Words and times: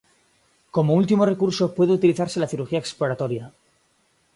Como 0.75 0.95
último 1.01 1.23
recurso, 1.31 1.75
puede 1.75 1.93
utilizarse 1.93 2.39
la 2.39 2.47
cirugía 2.51 2.79
exploratoria. 2.79 3.53